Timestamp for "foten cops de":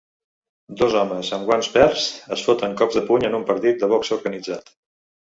2.47-3.05